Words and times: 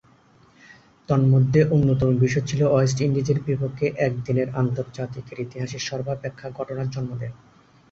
তন্মধ্যে 1.09 1.61
অন্যতম 1.71 2.09
বিষয় 2.15 2.45
ছিল 2.45 2.61
ওয়েস্ট 2.65 2.97
ইন্ডিজের 3.01 3.39
বিপক্ষে 3.47 3.85
একদিনের 3.99 4.47
আন্তর্জাতিকের 4.55 5.37
ইতিহাসে 5.39 5.79
সর্বাপেক্ষা 5.79 6.47
ঘটনার 6.57 6.87
জন্ম 6.89 7.11
দেয়া। 7.19 7.35